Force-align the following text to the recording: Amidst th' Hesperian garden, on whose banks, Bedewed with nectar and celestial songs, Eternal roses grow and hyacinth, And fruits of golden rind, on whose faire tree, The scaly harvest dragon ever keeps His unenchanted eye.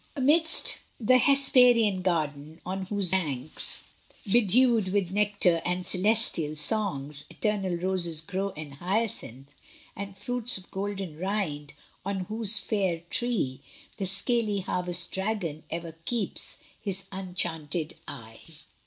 Amidst 0.15 0.79
th' 1.05 1.11
Hesperian 1.21 2.01
garden, 2.01 2.59
on 2.65 2.87
whose 2.87 3.11
banks, 3.11 3.83
Bedewed 4.31 4.87
with 4.91 5.11
nectar 5.11 5.61
and 5.63 5.85
celestial 5.85 6.55
songs, 6.55 7.25
Eternal 7.29 7.75
roses 7.77 8.21
grow 8.21 8.49
and 8.57 8.73
hyacinth, 8.73 9.49
And 9.95 10.17
fruits 10.17 10.57
of 10.57 10.71
golden 10.71 11.19
rind, 11.19 11.75
on 12.03 12.21
whose 12.21 12.57
faire 12.57 13.01
tree, 13.11 13.59
The 13.97 14.07
scaly 14.07 14.61
harvest 14.61 15.11
dragon 15.11 15.61
ever 15.69 15.91
keeps 16.05 16.57
His 16.81 17.03
unenchanted 17.11 17.93
eye. 18.07 18.39